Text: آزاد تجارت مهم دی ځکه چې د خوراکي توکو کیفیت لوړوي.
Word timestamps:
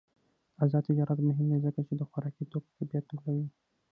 آزاد 0.63 0.83
تجارت 0.89 1.19
مهم 1.29 1.45
دی 1.51 1.57
ځکه 1.65 1.79
چې 1.87 1.93
د 1.97 2.01
خوراکي 2.09 2.43
توکو 2.51 2.75
کیفیت 2.77 3.05
لوړوي. 3.09 3.47